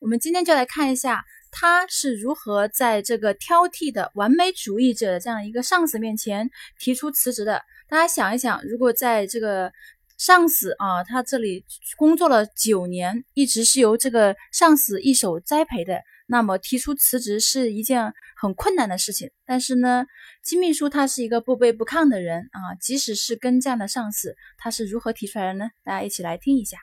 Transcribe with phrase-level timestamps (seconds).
[0.00, 7.60] 我们今天就来看一下他是如何在这个挑剔的完美主义者的这样一个上司面前提出辞职的。
[7.86, 9.70] 大家想一想，如果在这个
[10.16, 11.66] 上司啊，他这里
[11.98, 16.00] 工作了九年，一直是由这个上司一手栽培的。
[16.26, 20.06] 那么提出辞职是一件很困难的事情，但是呢，
[20.42, 25.68] 金秘书他是一个不卑不亢的人啊，即使是跟这样的上司，他是如何提出来的呢？
[25.84, 26.78] 大家一起来听一下。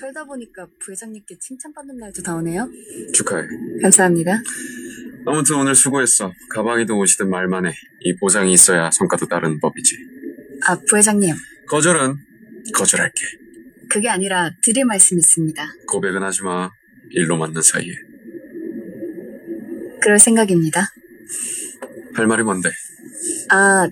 [0.00, 2.68] 살다 보니까 부회장님께 칭찬받는 날도 다 오네요.
[3.12, 3.46] 축하해.
[3.82, 4.40] 감사합니다.
[5.26, 6.32] 아무튼 오늘 수고했어.
[6.50, 7.72] 가방이든 옷이든 말만 해.
[8.00, 9.96] 이 보상이 있어야 성과도 따르는 법이지.
[10.66, 11.34] 아, 부회장님.
[11.68, 12.16] 거절은
[12.74, 13.20] 거절할게.
[13.90, 15.66] 그게 아니라 드릴 말씀 있습니다.
[15.88, 16.70] 고백은 하지 마.
[17.10, 17.92] 일로 맞는 사이에.
[20.02, 20.88] 그럴 생각입니다.
[22.14, 22.68] 할 말이 뭔데?
[23.50, 23.88] 아,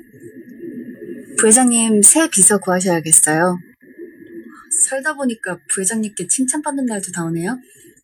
[1.39, 3.59] 부회장님 새 비서 구하셔야겠어요.
[4.93, 7.59] 살다 보니까 부회장님께 칭찬받는 날도 다 오네요.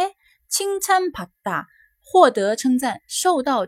[0.50, 1.66] 칭찬받 다，
[2.02, 3.68] 获得称赞，受到。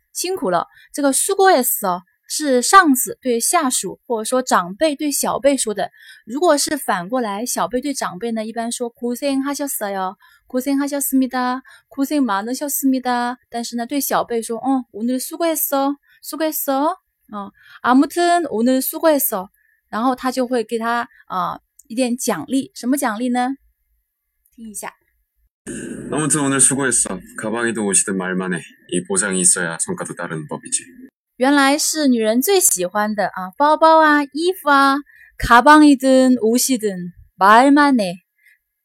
[0.12, 5.92] 辛苦了，这个수고했어是上司对下属或者说长辈对小辈说的。
[6.24, 10.16] 如果是反过来，小辈对长辈呢，一般说고생하셨어 요，
[10.48, 13.38] 고생하셨습니 다， 고생많으셨습니 다。
[13.48, 16.96] 但是呢，对小辈说，哦，오늘수고했어수고했어
[17.30, 17.52] 哦，
[17.82, 19.48] 아무튼오늘수고했어
[19.88, 23.56] 然后他就会给他啊一点奖励，什么奖励呢？
[24.52, 24.99] 听一下。
[26.10, 27.18] 아무튼 오늘 수고했어.
[27.38, 28.62] 가방이든 옷이든 말만 해.
[28.88, 30.84] 이 보상이 있어야 성과도 따르는 법이지.
[31.38, 34.96] 原来是女人最喜欢的啊，包包啊、衣服啊，
[35.38, 38.14] 가방이든 옷이든 말만 해.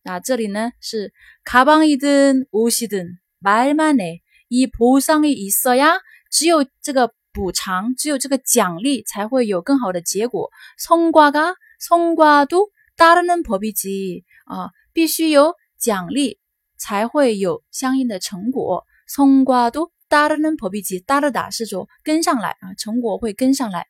[0.02, 1.12] 那这里呢是
[1.44, 4.20] 가방이든 옷이든 말만 해.
[4.50, 6.00] 이 보상이 있어야
[6.30, 10.50] 只有这个补偿，只有这个奖励才会有更好的结果。
[10.78, 14.22] 성과가 성과도 따르는 법이지.
[14.46, 16.38] 啊，必须有奖励
[16.76, 18.84] 才会有相应的成果。
[19.06, 21.04] 성과도 따르는 법이지.
[21.04, 23.86] 따르다 是说跟上来啊，成果会跟上来。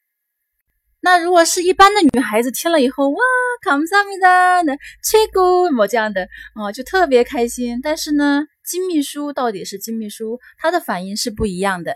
[1.01, 3.19] 那如果是一般的女孩子听了以后，哇，
[3.63, 7.79] 감사합니다的최고么这样的哦，就特别开心。
[7.83, 11.95] 但是呢，金秘书到底是金秘书，他的反应是不一样的。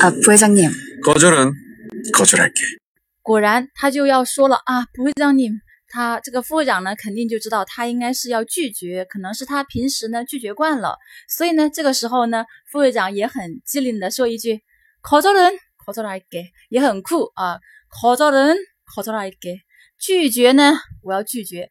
[0.00, 0.70] 아, 부회장님.
[1.04, 1.52] 거절은
[2.12, 2.80] 거절할게.
[3.22, 5.50] 果然，他就要说了啊，不会让你
[5.94, 10.96] 他这个副会长呢，肯定就知道他应该是要拒绝，可能是他平时呢拒绝惯了，
[11.28, 14.60] 所以呢，这个时候呢，副会长也很机灵的说一句
[15.02, 17.58] 거절은거절할게，也很酷啊。
[17.90, 19.62] 거절은거절할게，
[19.98, 21.68] 拒绝呢，我要拒绝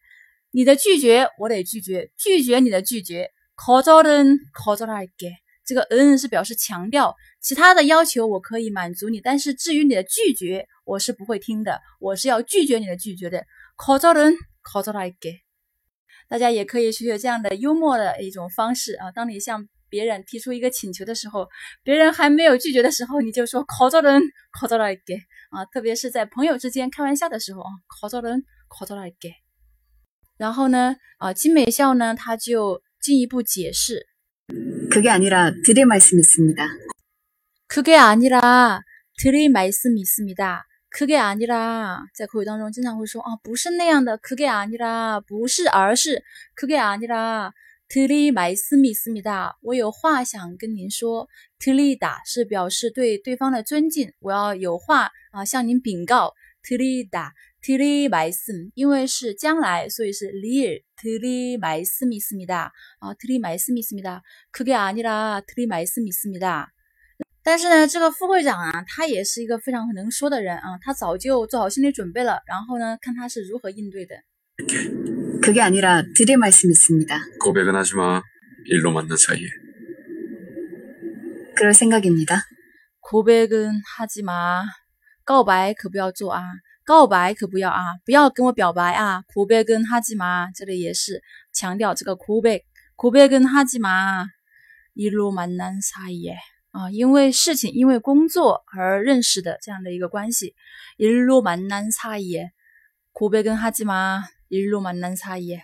[0.50, 3.30] 你的拒绝，我得拒绝，拒绝你的拒绝。
[3.56, 5.32] 거절은거절할게，
[5.64, 13.46] 这个嗯是表示强调，其他的要求我可以满足你，但是至于你的拒绝，我是不会听的，我是要拒绝你的拒绝的。
[13.76, 15.40] 거절은거절할게，
[16.28, 19.10] 大家也可以学学这样的幽默的一种方式啊。
[19.10, 21.48] 当你向别人提出一个请求的时候，
[21.82, 25.20] 别人还没有拒绝的时候，你就说거절은거절할게
[25.50, 27.70] 啊，特别是在朋友之间开玩笑的时候啊，
[28.00, 29.32] 거절은거절할게。
[30.36, 34.06] 然后呢，啊，金美孝呢，他就进一步解释，
[34.90, 36.66] 그게 아니라 드릴 말씀이 있습니다.
[37.66, 38.82] 그게 아니라
[39.18, 40.66] 드릴 말씀이 있습니다.
[40.94, 44.18] 그게 아니라 在口语当中经常会说啊，不是那样的。
[44.18, 46.22] 그게 아니라 不是，而是
[46.54, 47.52] 그게 아니라
[47.88, 49.58] 드릴 말씀이 있습니다.
[49.62, 51.28] 我有话想跟您说。
[51.60, 56.32] 드리다 是表示对对方的尊敬，我要有话啊向您禀告。
[56.62, 62.72] 드리다 드릴 말씀 因为是将来，所以是 릴 드릴 말씀이 있습니다.
[63.00, 64.22] 아 드릴 말씀이 있습니다.
[64.50, 66.72] 그게 아니라 드릴 말씀이 있습니다.
[67.44, 74.14] 但是呢，这个副会长啊，他也是一个非常能说的人啊，他早就做好心理准备了，然后呢，看他是如何应对的。
[75.40, 77.18] 그게 아니라 드릴 말씀이 있습니다.
[77.40, 78.22] 고백은 하지 마.
[78.66, 79.48] 일로 만난 사이에.
[81.56, 82.42] 그럴 생각입니다.
[83.00, 84.66] 고백은 하지 마.
[85.24, 86.42] 告白可不要做啊，
[86.84, 89.22] 告白可不要啊，不要跟我表白啊。
[89.34, 91.22] 고백은 하지 마，这里也是
[91.52, 94.26] 强调这个 고백。고백은 하지 마。
[94.94, 96.36] 일로 만난 사이에。
[96.74, 100.54] 啊，因为事情，因为工作而认识的这样的一个关系。
[100.98, 102.50] 일로 만난 사이에
[103.12, 104.22] 고백은 하지 마.
[104.48, 105.62] 일로 만난 사이에，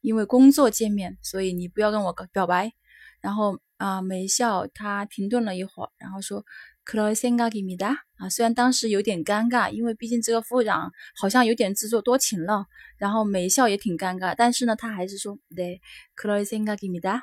[0.00, 2.72] 因为工作见面，所以你不要跟我表白。
[3.20, 6.44] 然后啊，美笑他停顿了一会儿，然后说
[6.84, 12.66] 그럴생각입니다啊，虽然当时有点尴尬，因为毕竟这个副会长好像有点自作多情了，
[12.98, 17.22] 然后美笑也挺尴尬，但是呢，他还是说네그럴생각입니다。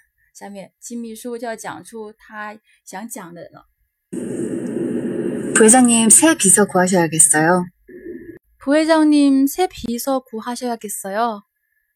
[0.34, 3.66] 下面金秘书就要讲出他想讲的了。
[5.54, 7.64] 부회장님 새 비서 구하셔야겠어요.
[8.58, 11.42] 부회장님 새 비서 구하셔야겠어요.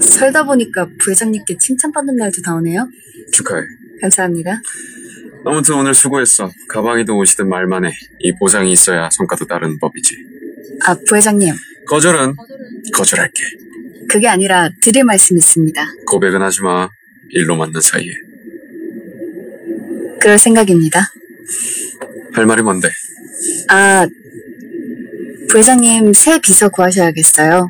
[0.00, 2.88] 살다 보니까 부회장님께 칭찬받는 날도 다 오네요.
[3.32, 3.62] 축하해.
[4.00, 4.60] 감사합니다.
[5.44, 6.50] 아무튼 오늘 수고했어.
[6.68, 7.92] 가방이든 옷이든 말만 해.
[8.20, 10.16] 이 보상이 있어야 성과도 따르는 법이지.
[10.84, 11.54] 아, 부회장님.
[11.86, 12.34] 거절은
[12.92, 13.61] 거절할게.
[14.13, 15.81] 그게 아니라 드릴 말씀이 있습니다.
[16.05, 16.87] 고백은 하지 마.
[17.31, 18.05] 일로 만난 사이에.
[20.21, 21.11] 그럴 생각입니다.
[22.33, 22.89] 할 말이 뭔데?
[23.69, 24.05] 아,
[25.49, 27.67] 부회장님 새 비서 구하셔야겠어요.